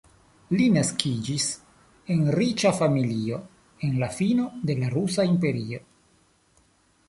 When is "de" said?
4.71-4.81